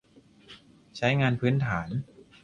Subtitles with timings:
[0.97, 1.87] ใช้งานพื้นฐาน